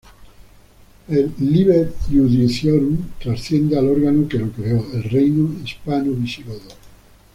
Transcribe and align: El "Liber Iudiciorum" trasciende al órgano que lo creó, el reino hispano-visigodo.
El 1.09 1.31
"Liber 1.39 1.93
Iudiciorum" 2.09 2.97
trasciende 3.19 3.77
al 3.77 3.87
órgano 3.87 4.27
que 4.27 4.39
lo 4.39 4.49
creó, 4.51 4.83
el 4.93 5.03
reino 5.03 5.47
hispano-visigodo. 5.63 6.69